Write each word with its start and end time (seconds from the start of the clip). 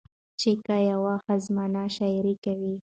چې 0.39 0.51
که 0.65 0.75
يوه 0.91 1.13
ښځمنه 1.25 1.83
شاعري 1.95 2.35
کوي 2.45 2.75